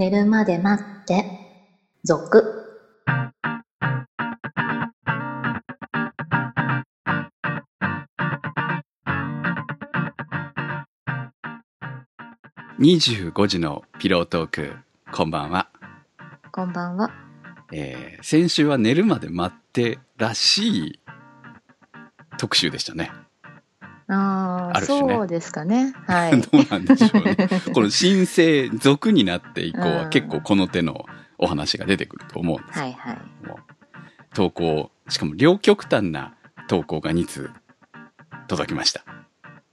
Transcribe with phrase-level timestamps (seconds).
[0.00, 1.26] 寝るまで待って、
[2.04, 2.42] 続。
[12.78, 14.74] 25時のピロートーク、
[15.12, 15.68] こんばんは。
[16.50, 17.10] こんばんは。
[17.70, 21.00] えー先週は寝るまで待ってらしい
[22.38, 23.19] 特集でしたね。
[24.80, 25.94] る種ねそうですかね。
[26.06, 26.40] はい。
[26.42, 27.36] どうなんでしょうね。
[27.72, 31.06] この申請、俗になって以降はうん結構この手の
[31.38, 33.18] お話が出てくると思うんですはいはい。
[34.34, 36.34] 投稿、しかも両極端な
[36.68, 37.50] 投稿が2通
[38.48, 39.04] 届きました。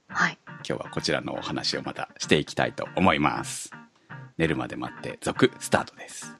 [0.08, 0.38] はい。
[0.68, 3.72] 今日はこちらのお話をまたしていきたいと思います。
[4.36, 6.37] 寝るまで待って続スタートです。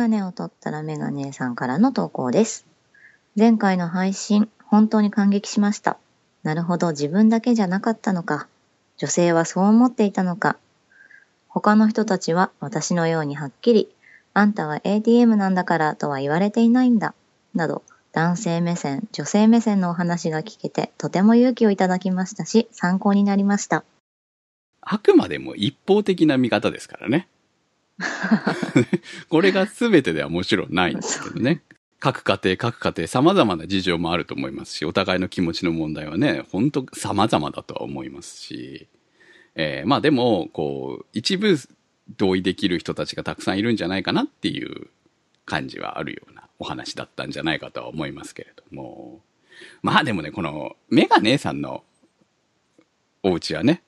[0.00, 2.64] ガネを取ったらメガネさんからの投稿です。
[3.36, 5.98] 前回の配信、本当に感激しました。
[6.42, 8.48] なるほど、自分だけじゃなかったのか。
[8.96, 10.56] 女性はそう思っていたのか。
[11.48, 13.94] 他の人たちは私のようにはっきり、
[14.32, 17.12] あんたは ATM なんだからとは言われていないんだ。
[17.54, 23.84] など、男性目線、女性目線のお話が聞けて、とても勇気をいただきましたし、参考になりました。
[24.80, 27.28] あくまでも一方的な見方ですからね。
[29.28, 31.62] これが全てではもちろんないんですけどね。
[31.98, 38.88] 各家庭、各家庭、様々な事情もあると思いますし、お互いの気持ちの問題はね、本当様々だとは思いますし、
[39.54, 41.56] えーまあでも、こう、一部
[42.16, 44.88] 同意できる人たちがたくさんいるんじゃないかなっていう
[45.44, 49.20] 感じはあるようなお話だったんじゃないかとは思いますけれども。
[49.82, 51.84] まあでもね、この、メガネさんの
[53.22, 53.82] お家はね、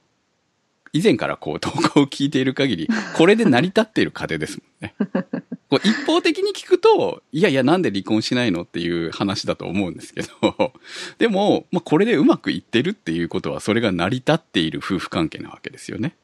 [0.92, 4.94] 以前からこう投稿を聞いている限り、これで成り立っている家庭ですもんね。
[5.70, 10.72] こう一方的に聞くと、いやいやなんで離婚しないのっていう話だと思うんですけど、
[11.16, 16.14] でも、まあ、これでうまくいってるっていうことは、それが成り立っている夫婦関係なわけですよね。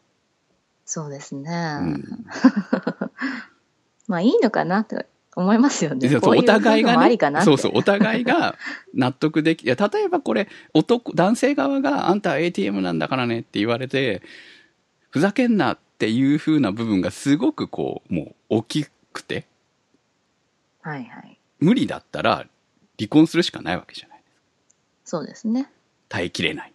[0.84, 1.50] そうですね。
[1.80, 2.04] うん
[4.06, 5.04] まあいいのかなと
[5.36, 6.08] 思いますよね。
[6.08, 6.96] そうこうお互いが
[7.30, 8.56] ねそうそう、お互いが
[8.92, 14.22] 納得でき、いや、例えばこれ、男、男性側があんたは ATM なんだからねって言われて、
[15.10, 19.46] ふざけんなっていう風な部分がすごくこう、もう大きくて、
[20.82, 21.38] はいはい。
[21.60, 22.46] 無理だったら
[22.98, 24.22] 離婚するしかないわけじゃない。
[25.04, 25.70] そうですね。
[26.08, 26.72] 耐えきれない。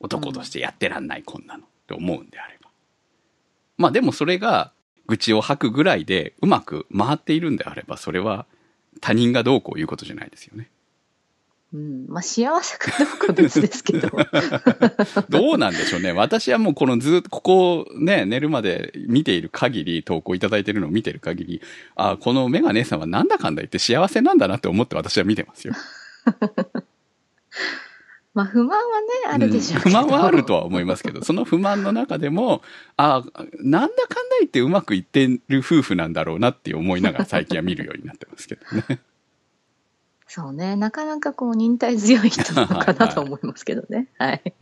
[0.00, 1.64] 男としてやってらんない、こんなの。
[1.64, 2.70] って思うんであれば。
[3.76, 4.72] まあでもそれが
[5.06, 8.46] 愚痴を吐くぐらいでうまく回っているんであれば、それは
[9.00, 10.70] 他人がどうこう言うことじゃないですよね。
[11.72, 12.06] うん。
[12.08, 14.08] まあ幸せかどうか別ですけど。
[15.30, 16.12] どうなんでしょうね。
[16.12, 21.62] 私はもうこのずっと、ここをね、寝るまで見ている限り、投稿いただいているのを見ている限り、
[21.94, 25.74] あこのメガネさんはなんだかんだ言って幸せなんだなって思って私は見てますよ。
[28.32, 32.62] まあ不満はね、あるでしょううん不満はあるとは思いますけど、その不満の中でも、
[32.96, 33.24] あ
[33.58, 39.00] なんだかんだ言ってうまくいってる夫婦なんだろうなって思いながら最近は見るようになってますけどね。
[40.32, 40.76] そうね。
[40.76, 44.06] なかなかこう忍耐強い人なのかなと思いますけどね。
[44.16, 44.54] はい。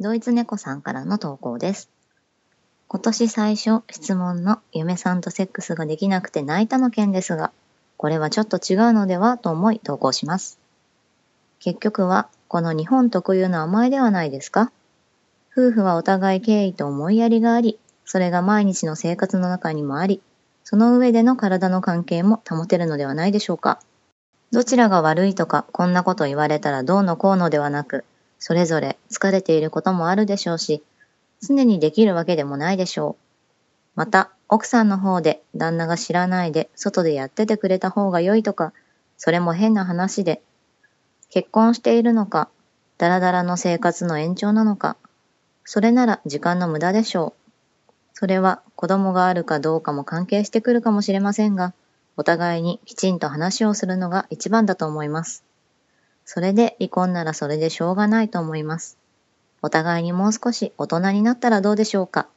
[0.00, 1.90] ドイツ猫さんからの投稿です。
[2.88, 7.52] 今年最初、質問の嫁さんとセックスができなくて泣いたの件ですが、
[7.98, 10.58] これはちょっと違うのではと思い投稿します。
[11.58, 14.72] 結局は、この日本特有の甘えではないですか？
[15.54, 20.22] 夫婦はお互い敬意と思いやりがあり、それが毎日の生活の中にもあり、
[20.64, 23.80] その上での体の関係も保てるのではないでしょうか？
[24.52, 28.04] どちらが悪いとか、こんなこと言われたらどうのこうのではなく、
[28.38, 30.82] それぞれ疲れていることもあるでしょうし、
[31.40, 33.22] 常にできるわけでもないでしょう。
[33.94, 38.72] また、奥さんの方で旦那が知らないで外でやっててくれた方が良いとか、
[39.16, 40.42] それも変な話で、
[41.28, 42.48] 結婚しているのか、
[42.98, 44.96] ダラダラの生活の延長なのか、
[45.64, 47.92] それなら時間の無駄でしょう。
[48.14, 51.72] それは子供があるかどうかも関係してくるかもしれませんが、
[52.20, 55.42] お互いにきちんと話をするのが一番だと思います。
[56.26, 58.98] それで離婚ならそれでしょうがないと思います。
[59.62, 62.28] お互いにもう少し大人になったらどうでしょうか。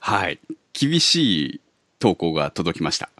[0.00, 0.40] はい。
[0.72, 1.60] 厳しい
[1.98, 3.10] 投稿が届きました。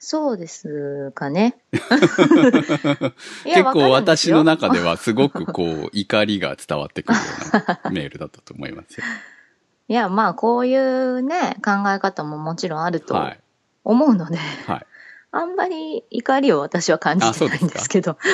[0.00, 1.56] そうですかね。
[1.70, 9.04] 結構私の中ではすごくこう怒りが伝わってくるようなメールだったと思いますよ。
[9.86, 13.40] いや、まあ、こういうね、考え方ももちろんあるとはい。
[13.84, 14.86] 思うので、はい。
[15.32, 18.18] あんまり怒りを私は感じてないんですけど。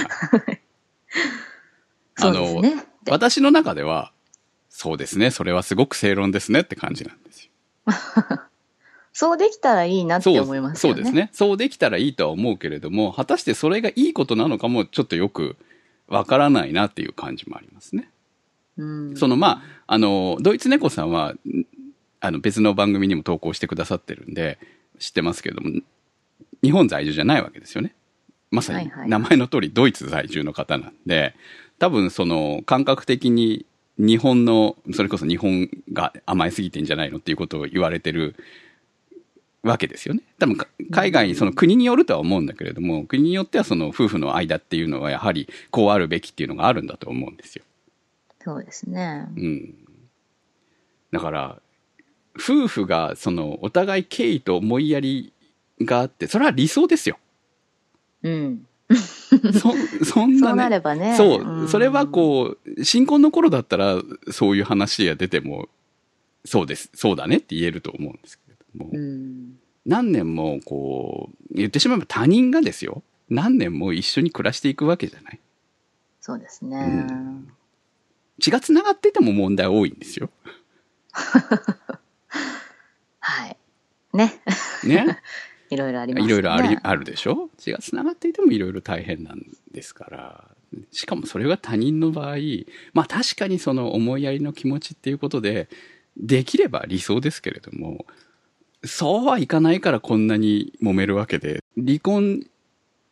[2.16, 2.87] そうですね。
[3.04, 4.12] で私の中では、
[4.69, 7.50] そうですね、それはすごく正論ですねって感じなんですよ。
[9.12, 10.96] そうできたらいいなってそう思いますよね。
[10.96, 11.14] そうです。
[11.14, 11.31] ね。
[11.32, 15.56] そうできたらいいとは思うけれども、果たしてそれがいいことなのかもちょっとよく
[16.06, 18.10] わからないなっていう感じもありますね。
[18.76, 19.16] うん。
[19.16, 21.64] そのまあ、あの、ドイツ猫さんは、ん
[22.20, 24.58] あの別の番組にも投稿してくださってるんで、
[24.98, 25.70] 知ってますけども、
[26.62, 27.94] 日本在住じゃないわけですよね。
[28.50, 31.34] まさに名前の通りドイツ在住の方なんで、
[31.78, 33.66] 多分その感覚的に
[33.98, 38.37] 日本の、それこそ日本が甘えすぎてんじゃないのっていうことを言われてる
[39.62, 40.22] わけですよね。
[40.38, 47.64] 多分か海外、その国によるとは思うんだけれども、国によってはその夫婦の間っていうのはやはりこうあるべきっていうのがあるんだと思うんですよ。
[48.40, 49.26] そうですね。
[49.37, 49.75] うん。
[51.10, 51.60] だから、
[52.38, 55.32] 夫婦がそのお互い敬意と思いやり
[55.80, 57.18] があって、それは理想ですよ。
[58.22, 58.66] うん。
[58.88, 59.72] そ、
[60.04, 60.80] そんなそうなれね。
[60.80, 61.16] ばね。
[61.16, 64.00] そう、んそれはこう、新婚の頃だったら、
[64.30, 65.68] そういう話が出ても、
[66.44, 69.58] そうです、そうだねって言えると思うんですけれども、うん。
[69.84, 75.40] 何年もこう、言ってしまえば他人がですよ、何年も一緒に暮らしていくわけじゃない。
[76.20, 77.06] そうですね。
[77.10, 77.48] うん
[78.38, 80.28] 血が繋がってても問題多いんですよ。
[83.26, 83.56] はい。
[84.12, 84.32] ね。
[84.84, 85.19] ね。
[85.69, 86.28] いろいろありますね。
[86.28, 87.50] いろいろあり、あるでしょ？
[87.58, 89.43] 血が繋がっていてもいろいろ大変なん
[89.73, 90.49] ですから。
[90.93, 92.37] しかもそれが他人の場合、
[92.93, 95.69] まあ確かにその思いやりの気持ちっていうことで、
[96.17, 98.06] できれば理想ですけれども、
[98.84, 102.46] そうはいかないからこんなに揉めるわけで、離婚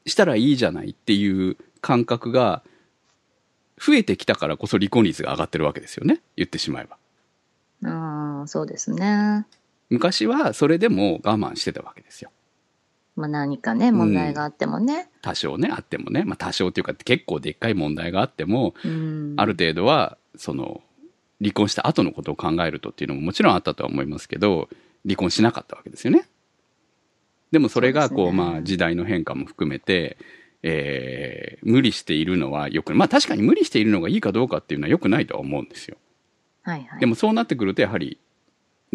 [0.06, 2.62] したらいいじゃないっていう感覚が
[3.78, 6.20] 増えてきたからこそ離婚率が上がってるわけですよね。
[6.36, 6.98] 言ってしまえば。
[8.40, 9.44] うん、そうですね。
[9.94, 12.30] 昔はそれでも我慢してたわけですよ。
[13.16, 15.08] まあ何かね、問題があってもね。
[15.22, 16.24] 多少ね、あってもね。
[16.24, 19.34] まあ多少っていうか結構でっかい問題があっても、うん。
[19.36, 20.82] ある程度は、その、
[21.40, 24.68] 離婚した後のことを考えるとっていうのももちろんあったとは思いますけど、
[25.04, 26.26] 離婚しなかったわけですよね。
[27.52, 30.18] でもそれが、こう、ねまあ時代の変化も含めて、
[30.62, 35.96] えー無理しているのはよく、まあ確かに無理しているのがいいかどうかっていうのは良くないとは思うんですよ。
[36.62, 37.00] はいはい。
[37.00, 38.18] でもそうなってくるとやはり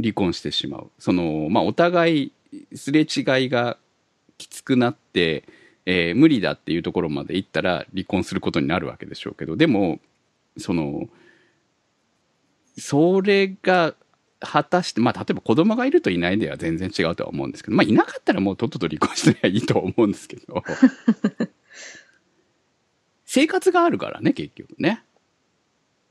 [0.02, 0.92] 離婚してしまう。
[1.00, 2.32] その、まあお互い
[2.76, 3.78] すれ違いが
[4.38, 5.44] きつくなって、
[5.86, 10.00] えー無理だっていうところまで行ったら離婚することになるわけでしょうけど、でも、
[10.58, 11.08] その、
[12.78, 13.96] それが
[14.40, 20.64] 果たして、まあ例えば子供がいるといないでは全然違うとは思うんですけど、まあいなかったらもうとっとと離婚してりゃいいとは思うんですけど、
[23.26, 25.04] 生活があるからね、結局ね。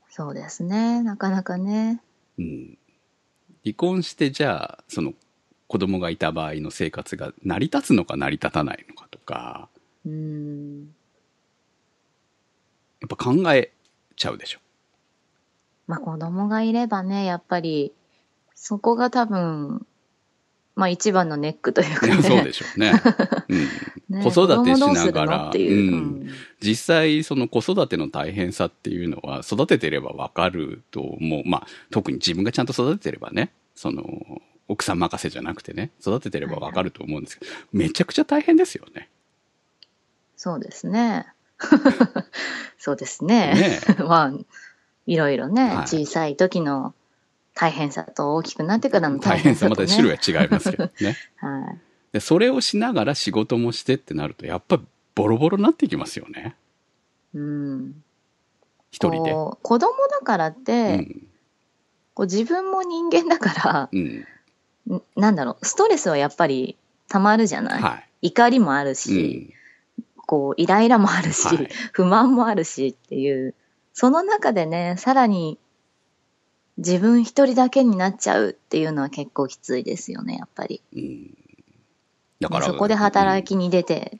[0.09, 1.01] そうですね。
[1.01, 2.01] なかなかね。
[2.37, 2.77] うん、
[3.63, 5.13] 離婚してじゃあその
[5.67, 9.69] 子供がいた場合の生活が成り立つのか成り立たないのかとか
[10.05, 10.95] うん。
[13.01, 13.71] やっぱ考え
[14.15, 14.59] ちゃうでしょ。
[15.87, 17.93] まあ子供がいればね、やっぱり、
[18.55, 19.85] そこが多分、
[20.79, 22.23] まあ一番のネックというかね。
[22.23, 22.93] そうでしょうね。
[23.49, 23.59] うん
[24.17, 26.29] ね子育てしながらうんん
[26.61, 31.43] 実際その子育ての大変さっていうのは育ててればわかると思う。
[31.45, 39.09] まあ特に自分がちゃんと育ててればね、その奥さん任せじゃなくてね、育ててればわかると思うんですけど、めちゃくちゃ大変ですよね。
[40.37, 41.27] そうですね。
[42.79, 43.53] そうですね。
[43.53, 44.33] ね まあ、
[45.05, 46.93] いろいろね、はい小さい時の
[47.59, 49.81] 大変さと大きくなってからの大変さ大変さ。
[49.81, 51.17] また種類は違いますけどね。
[51.35, 51.79] はい。
[52.13, 54.79] で、それをしながら仕事もしてってなると、やっぱ
[55.13, 56.55] ボロボロになっていきますよね。
[57.33, 58.03] うん。
[58.91, 59.33] 一人で。
[59.33, 61.27] 子供だからっうて、ん。
[62.13, 64.25] こう自分も人間だかうん。
[65.17, 66.77] なんだろう、ストレスはやっぱり
[67.09, 68.27] 溜まるじゃない、はい。
[68.29, 69.53] 怒りもあるうし、
[69.99, 70.03] ん。
[70.25, 73.53] こう、イライラもあるし、はい不満もあるしっていう、
[73.91, 75.59] その中でね、さらに
[76.79, 80.81] 自分一人だけになっちゃうっていうのは結構きついですよね、やっぱり。
[80.95, 81.37] うん。
[82.39, 82.65] だから。
[82.65, 84.19] そこで働き、きに出て、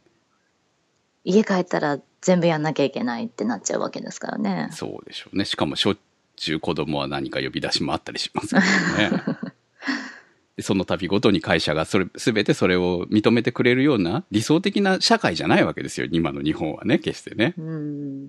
[1.23, 4.69] 家帰ったら全部やんなきゃいけないってなっちゃうわけですからね。
[4.71, 5.45] そうでしょうね。
[5.45, 5.97] しかもしょっ
[6.35, 9.23] ちゅう子供は何か呼び出しもあったりしますからね。
[10.57, 16.07] でその度ごとに会社がそれ、すべてそれを認めてくれるような理想的な社会じゃないわけですよ。
[16.11, 17.53] 今の日本はね、決してね。
[17.57, 18.27] うん。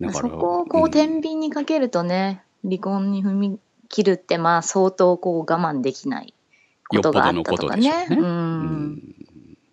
[0.00, 0.12] だから。
[0.12, 6.34] そこをこう、ん天秤にかけるとね、離婚に踏み切るって、まあ相当こう我慢できない
[6.88, 7.90] ことがあったとかね。
[7.90, 8.14] ねう。
[8.14, 8.98] うんん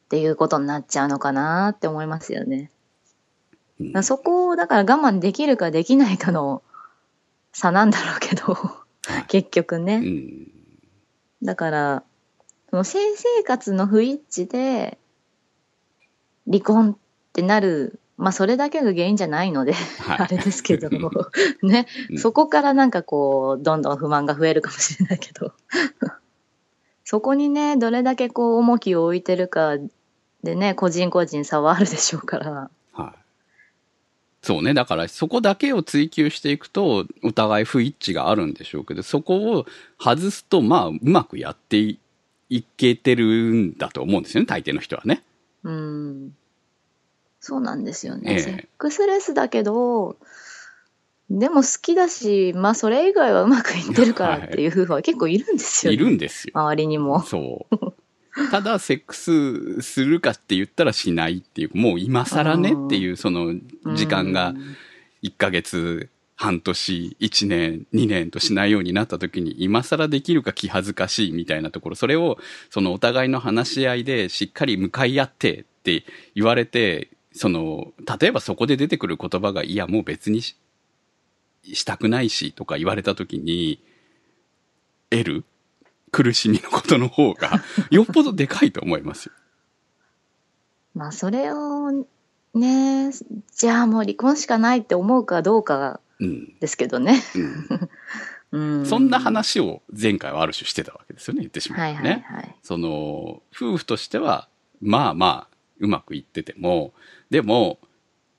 [0.05, 2.72] っていうことになっちゃうのかなって思いますよね。
[3.79, 6.63] うんそこを、だから我慢できるかできないかの
[7.53, 9.96] 差なんだろうけど、はい結局ね。
[9.96, 10.48] うん。
[11.41, 12.03] だから、
[12.69, 14.98] その性生活の不一致で、
[16.46, 16.98] 離婚っ
[17.34, 20.89] てなる、まあそれだけが原因じゃないので、はい あれですけど、
[21.63, 25.53] ね、うんそこからなんかこう、どんどん不満が増えるかもしれないけど、
[27.05, 29.77] そこにね、どれだけこう重きを置いてるか
[30.43, 32.69] でね、個人個人差はあるでしょうから。
[32.93, 33.19] はい。
[34.41, 34.73] そうね。
[34.73, 39.65] だからそこだけを追求していくと、お互い不一致があるんでしょうけど、そこを
[39.97, 41.99] 外すと、まあ、うまくやってい
[42.49, 45.23] いけてるんだと思うんですよね、大抵の人はね。
[45.63, 46.35] うん。
[47.39, 48.34] そうなんですよね。
[48.34, 50.17] ええセックスレスだけど、
[51.29, 56.03] でも好きだし、まあそれ以外はうまくいってるからっていう夫婦は結構いるんですよ、いね。
[56.03, 56.51] るんですよ。
[56.55, 57.22] 周りにも。
[57.22, 57.93] そう。
[58.51, 63.53] ただ、セックスするかって言ったらしないっていう、もう今更ねっていう、その
[63.96, 64.75] 時間がうん
[65.24, 72.38] 1ヶ月、半年、1年、2年としないようになった時に、今更できるか気恥ずかしいみたいなところ、それを、
[72.69, 76.05] そのお互いの話し合いでしっかり向かい合ってって
[76.36, 80.57] 言われて、その、例えばそこで出てくる言葉が、いや、もう別にし
[81.63, 83.83] したくないしとか言われた時に、
[85.09, 85.45] 得る
[86.12, 89.33] 苦しみのことの方が、 よっぽどでかいと思いますよ。
[90.95, 91.91] まあそれを
[92.53, 93.12] ね、
[93.55, 96.55] じゃあもう離婚しかないって思うかどうかうん。
[96.59, 97.21] ですけどね。
[97.36, 97.89] うん。
[98.79, 98.86] うん。
[98.86, 102.25] そんな話を前回はある種してたわけですよね、言ってしまはいえばね。
[102.27, 102.55] はいはい。
[102.63, 104.50] その、夫婦としては、
[104.81, 106.93] まあまあ、うまくいってても、
[107.29, 107.79] でも、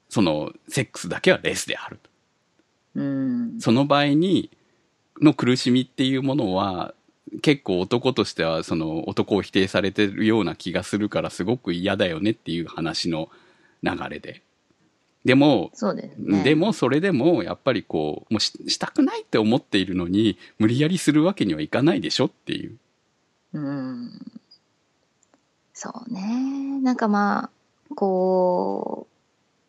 [0.08, 2.10] その、セックスだけはレスであると。
[2.96, 3.60] うん。
[3.60, 4.50] その場合に、
[5.20, 6.94] の苦しみっていうものは、
[7.42, 13.28] 結構男としては、その、男を否定されてるような気がするから、すごく嫌だよねっていう話の
[13.82, 14.42] 流れで。
[15.24, 16.42] でも、そうですね。
[16.42, 22.78] でもそれでもやっぱりこうもうししたくないって思っているのに無理やりするわけにはいかないでしょっていう
[23.52, 24.10] うん。
[25.74, 26.80] そうね。
[26.82, 27.50] なんかまあ、
[27.94, 29.06] こ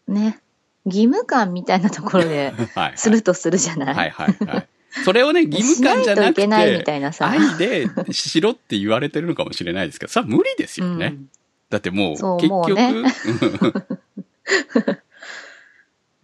[0.07, 0.39] う、ね、
[0.85, 2.53] 義務感みたいなところで
[2.95, 4.67] するとするじゃない、はいはいはい。
[5.05, 7.29] それをね 義務感じゃなくてしないみたいなさ。
[7.29, 11.29] 愛でしろって言われてるのかもしれないですけどそれは無理ですよね、うん。
[11.69, 13.05] だってもうそう結局ねうん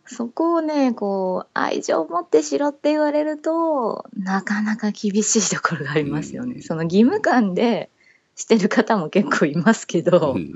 [0.10, 6.56] そこをね、こう、愛情を持ってしろって言われると、なかなか厳しいところがありますよね。
[6.56, 6.62] うん。
[6.64, 7.90] その義務感で
[8.36, 10.56] してる方も結構いますけど、うん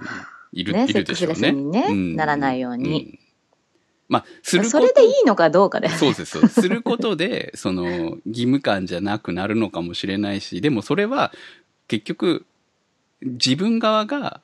[0.54, 3.20] いる、ねいるでしょうねねうんならないようにん
[4.12, 5.88] まあするそれでいいのかどうかで。
[5.88, 6.48] そうです。
[6.50, 7.86] することで、その、
[8.26, 11.32] 義務感じゃなくなるのかもしれないし、でもそれは、
[11.88, 12.46] 結局、
[13.22, 14.42] 自分側が、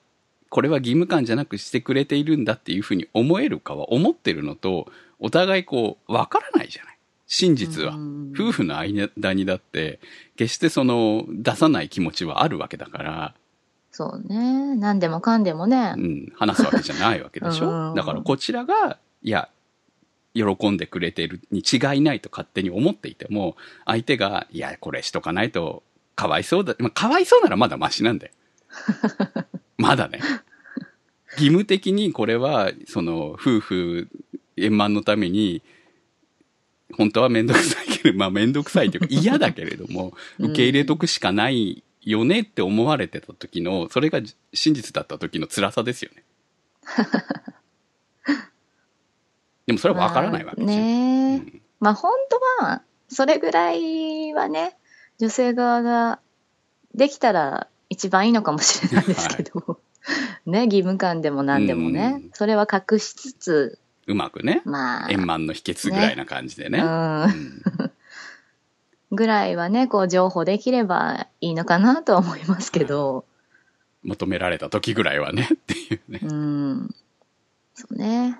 [0.49, 6.97] これは義務感じゃなくしてくれているんだっていうふうに思えるかは思ってるのと、お互いこう、わからないじゃない。
[7.27, 7.95] 真実は。
[7.95, 9.99] うん夫婦の間にだって、
[10.37, 13.33] 決してその、出さない気持ちはあるわけだから、
[13.97, 14.75] そうね。
[14.75, 15.99] 何でもかんでもねう。
[15.99, 17.95] ん、話すわけじゃないわけでし うんょ。
[17.95, 19.49] だからこちらが、いや、
[20.35, 25.81] 喜んでくれてるに違いないと勝手に思っていても、相手が、いや、これしとかないと、
[26.15, 26.75] かわいそうだ。
[26.77, 28.33] まあ、かわいそうならまだマシなんだよ。
[29.79, 30.19] まだね。
[31.31, 34.09] 義務的にこれは、その、夫婦
[34.57, 35.63] 円満のために、
[36.93, 44.21] 本当はめんどくさいけど、まあめんどくさいというか嫌だけれども、 うん受け入れとくしかないよねって思われてた時の、それが
[44.53, 46.23] 真実だった時の辛さですよね。
[49.65, 50.83] でもそれはわからないわけまあですよ。
[50.85, 51.35] ね。
[51.35, 51.61] うん。
[51.79, 52.13] まあ本
[52.59, 54.77] 当は、それぐらいはね、
[55.19, 56.19] 女性側が
[56.95, 59.79] できたら一番いいのかもしれないですけど、
[60.45, 62.29] ね、義務感でも何でもね、うん。
[62.33, 66.79] それは隠しつつ、うまくね、まあ、円満の秘訣ぐらいな感じでね。
[66.79, 66.89] ううん。
[67.25, 67.91] ん
[69.17, 73.25] ぐらいはね、こう情報できればいいのかなとは思いますけど、
[74.03, 76.19] 求められた時ぐらいはね、っていうね。
[76.23, 76.95] うん、
[77.73, 78.39] そうね。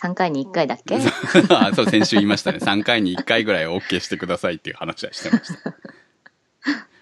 [0.00, 0.96] 3回に1回だっけ？
[1.50, 2.58] あそう、先週言いましたね。
[2.58, 5.74] 3回に1回ぐらいは OK してくださいっていう話はしてました。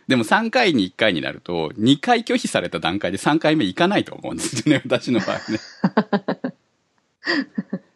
[0.09, 5.59] でも3回に1回になると、2回拒否された段階で3回目行かないと思うんですよね、私の場合ね。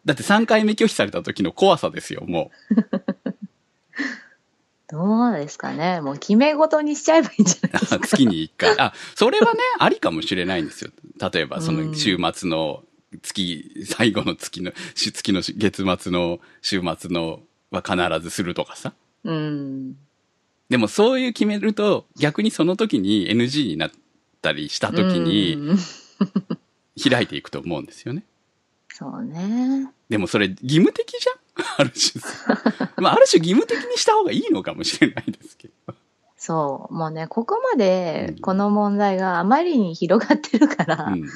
[0.05, 2.51] だって3回目拒否された時の怖さですよ、も
[4.91, 6.01] どうですかね。
[6.01, 7.99] もう決め事にしちゃえばいいんじゃないですう。
[7.99, 8.07] か。
[8.07, 8.79] 月に1回。
[8.79, 10.91] あ、それはね、 ありかもしれないんですよ。
[11.31, 12.83] 例えば、そうのん週末の
[13.21, 17.41] 月、最後の月の、し月の月末の週末の
[17.71, 18.93] は必ずするとかさ。
[19.23, 19.95] うん。
[20.69, 23.91] でもそういう決めると、逆にその時に NG になっ
[24.41, 25.79] たりした時にうん
[27.01, 28.23] 開いていくと思うんですよね。
[28.89, 29.87] そうね。
[30.09, 31.65] でもそれ義務的じゃん？
[31.77, 32.88] ある種さ。
[33.01, 35.93] まあある種義務的にした方がいいのかもしれないですけど。
[36.37, 36.93] そう。
[36.93, 41.29] もうね、ここまでうんこの問題があまりに広がってるから、うん。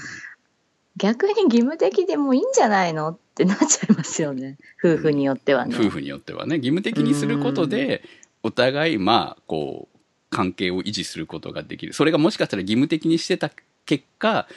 [0.95, 4.57] 逆に義務的でもいいんじゃないのってなっちゃいますよね。
[4.83, 5.75] 夫婦によってはね。
[5.77, 8.03] 夫婦によってはね、義務的にすることで、
[8.43, 9.97] お互い、まあ、こう、
[10.29, 11.93] 関係を維持することができる。
[11.93, 13.51] それがもしかしたら義務的にしてた
[13.85, 14.47] 結果、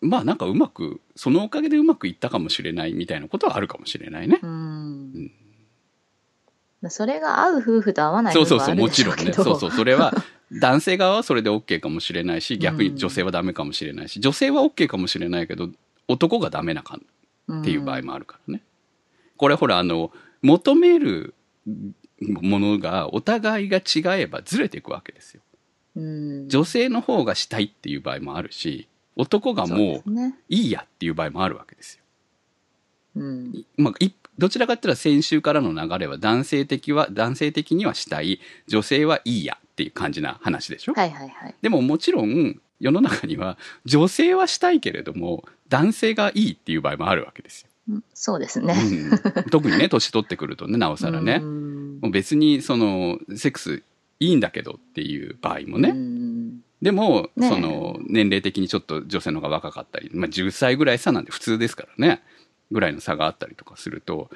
[0.00, 4.38] まあなんかうまく、そのおかげでうまくいったかもしれないみたいなことはあるかもしれないね。
[4.42, 5.32] うん。
[6.88, 8.76] それが合う夫婦と合わない夫婦はあそうそうそう。
[8.76, 9.32] もちろんね。
[9.32, 10.14] そうそう、それは、
[10.52, 15.68] 男性側はそれで OK かもしれないし、逆に女性はダメかもしれないし、女性は OK かもしれないけど、
[16.08, 16.98] 男がダメなか
[17.52, 18.62] っていう場合もあるからね。
[19.36, 20.10] これほら、あの、
[20.42, 21.34] 求める
[22.20, 25.42] ものがお互いが違えばずれていくわけですよ。
[25.96, 26.48] うん。
[26.48, 30.10] 女性の方がしたいっていう場合もあるし、男がもう。
[30.48, 31.99] いいやっていう場合もあるわけですよ。
[33.16, 33.64] うん。
[33.76, 41.54] まあ、いどちらかっていうと先週からの流れは男性的は、男性的にはしたい、女性はいいやっていう感じな話でしょ、はいはいはい。
[41.62, 47.68] でももちろん世の中には女性はしたいけれども男性がいいっていう場合もあるわけですよ。
[47.88, 48.74] うんそうですね。
[48.74, 51.44] うん、特にね、 年取ってくるとね、なおさらねう。
[51.44, 53.82] んもう別にそのセックス
[54.20, 55.90] いいんだけどっていう場合もね。
[55.90, 62.22] うんでも、ねえその年齢的にちょっと女性の方が若かったり、まあ10歳ぐらい差なんて普通ですからね。
[62.70, 64.30] ぐらいの差があったりとかすると、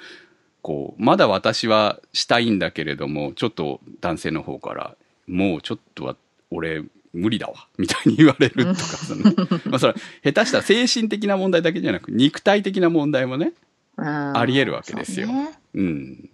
[0.63, 6.17] こう、まだ私はしたいんだけれども、ちょっと男性の方から、もうちょっとは
[6.51, 9.23] 俺無理だわ、みたいに言われるとかさね。
[9.67, 13.53] まあそれは下手したら精神的な問題だけじゃなく、肉体的な問題もね、
[13.97, 16.31] ああり得るわけですよそうねうん。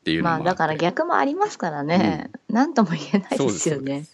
[0.00, 2.30] っていうまあだから逆もありますからね。
[2.48, 4.06] なんとも言えないですよね。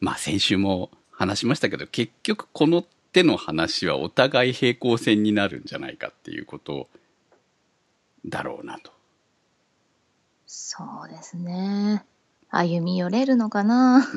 [0.00, 6.88] まあ先週も話しましたけど、結局この手の話はお互い平行線になるんじゃないかっていうこと
[8.26, 8.92] だろうなと。
[10.46, 12.04] そうですね。
[12.50, 14.02] 歩み寄れるのかな。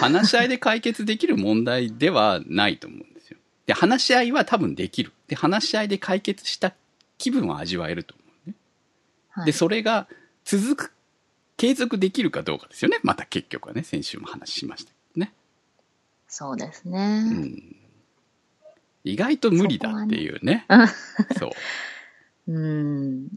[0.00, 3.38] 話し合いで解決できる問題ではないと思うんですよ。
[3.66, 5.12] で、話し合いは多分できる。
[5.28, 6.74] で、話し合いで解決した
[7.18, 8.56] 気分は味わえると思うね。
[9.30, 10.08] はいで、それが
[10.44, 10.92] 続く、
[11.56, 12.98] 継続できるかどうかですよね。
[13.04, 15.01] また結局はね、先週も話しましたけどね。
[16.34, 17.20] そうですうね。
[17.24, 17.76] ん。
[19.04, 20.66] 意外と無理だっていうね。
[21.38, 21.50] そう。
[22.50, 23.28] うん。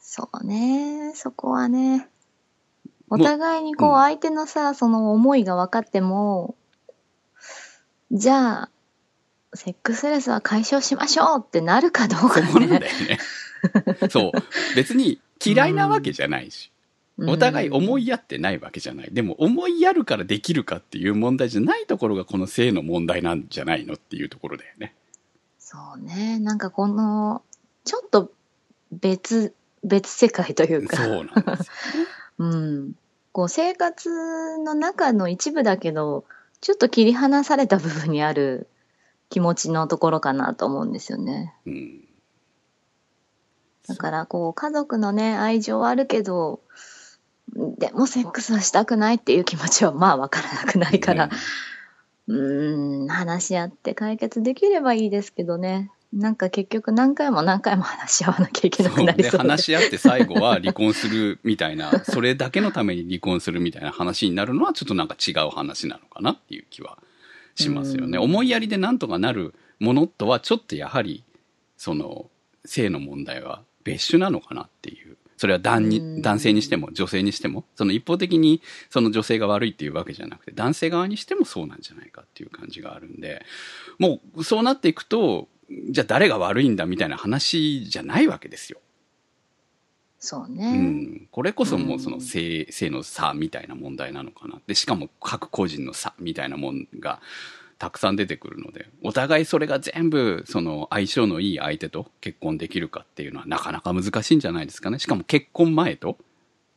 [0.00, 1.12] そうね。
[1.14, 2.08] そこはね。
[3.10, 6.54] お互いにこううん相手のさ、その思いが分かっても、
[8.10, 8.70] じゃあ、
[9.52, 12.86] セックスレスは解消しましょうってなるかどうかそこなんだね。
[12.86, 14.08] よね。
[14.08, 14.32] そう。
[14.76, 16.72] 別に嫌いなわけじゃないし、
[17.26, 18.04] お互い思い。
[18.04, 19.08] いやってないわけじゃない。
[19.12, 24.94] でも思いやるからできるかっていう問題じゃないところがこの性の問題なんじゃないのっていうところだよね。
[25.58, 26.38] そうね。
[26.38, 27.42] なんかこの、
[27.84, 28.32] ちょっと
[28.92, 29.54] 別、
[29.84, 30.96] 別世界というか。
[30.96, 32.06] そうなんですよ。
[32.38, 32.92] うん。
[33.32, 36.24] こう生活の中の一部だけど、
[36.60, 38.66] ちょっと切り離された部分にある
[39.28, 41.54] 気持ちのところかなと思うんですよね。
[41.66, 42.04] うん。
[43.86, 46.60] だからこう家族のね、愛情はあるけど、
[47.54, 51.30] でもセックスはしたくないっていう気持ちはまあわからなくないから、
[52.28, 55.90] うーん、話し合って解決できればいいですけどね。
[56.12, 59.38] なんか結局何回も何回も話し合わなきゃいけなくなりそうで。
[59.38, 66.98] 話し合って最後は離婚するみたいな、 それだけのために離婚するみたいな話になるのはちょっとなんか違う話なのかなっていう気は
[67.54, 68.18] しますよね。
[68.18, 71.24] うん思いやりでなんとかなるものとはちょっとやはり、
[71.76, 72.28] その、
[72.64, 75.16] 性の問題は別種なのかなっていう。
[75.40, 83.42] それは男にうん男性にしても女性にしても、その一方的にその女性が悪いっていうわけじゃなくて、男性側にしてもそうなんじゃないかっていう感じがあるんで、
[83.98, 85.48] もうそうなっていくと、
[85.88, 88.80] じゃあ誰が悪いんだみたいな話じゃないわけですよ。
[88.80, 90.76] うそうね。
[90.76, 91.28] ん。
[91.30, 94.60] これこそもうその性、性の差みたいな問題なのかな。
[94.66, 97.18] で、しかも各個人の差みたいなもんが
[97.80, 104.98] たくさん出てくるので、お互いそれが全部その相性のいい相手と結婚できるかっていうのはなかなか難しいんじゃないですかね。
[104.98, 106.18] しかも結婚前と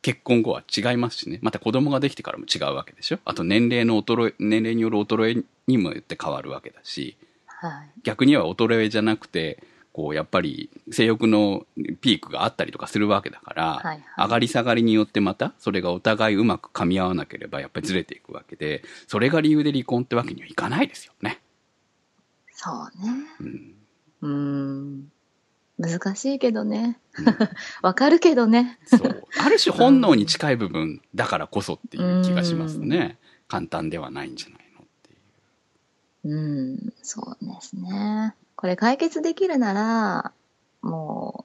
[0.00, 1.40] 結婚後は違いますしね。
[1.42, 3.18] また子供ができてからも違うわけでしょ。
[3.26, 7.18] あと年齢の衰え、年齢による衰えにもよって変わるわけだし。
[7.46, 7.90] はい。
[8.02, 9.62] 逆には衰えじゃなくて、
[9.94, 11.66] こう、やっぱり性欲の
[12.00, 21.40] ピークがあったりとかするわけだから、はいはい上がり下がりによってまた、それがお互いうまく噛み合わなければ、やっぱりずれていくわけで、それが理由で離婚ってわけにはいかないですよね。
[22.50, 23.12] そうね。
[23.40, 23.74] うん。
[24.22, 25.12] うーん。
[25.78, 26.98] 難しいけどね。
[27.82, 28.80] わかるけどね。
[28.86, 29.24] そう。
[29.38, 33.18] ある種本能に近い部分だからこそっていう気がしますね。
[33.46, 35.16] 簡単ではないんじゃないのってい
[36.32, 36.36] う。
[36.36, 38.34] うん、そうですね。
[38.56, 40.32] これ解決できるなら、
[40.82, 41.44] も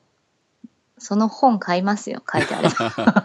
[0.63, 0.67] う、
[0.97, 2.69] その本買いますよ、書いてある。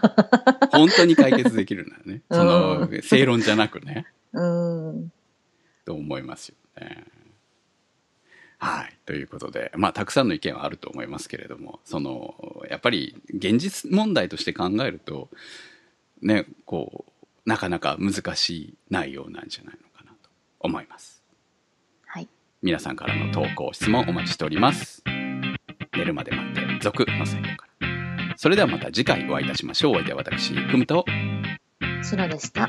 [0.71, 2.21] 本当に解決できるならね。
[2.29, 4.05] うんその、正論じゃなくね。
[4.33, 5.11] うん。
[5.85, 7.05] と思いますよね。
[8.57, 8.97] はい。
[9.05, 12.35] ということで、まあ、たくさんの意見はあると思いますけれども、その、
[12.69, 15.29] やっぱり現実問題として考えると、
[16.21, 17.05] ね、こ
[17.45, 21.14] う、なかなか難しい内容なんじゃないのかなと思います。
[22.65, 25.03] 皆さんからの投稿、質問お待ちしております。
[25.95, 28.33] 寝るまで待って、続のサイトから。
[28.37, 29.91] それではまた次回お会いいたしましょう。
[29.91, 31.05] お相手は私、くむと、
[32.09, 32.67] 空でした。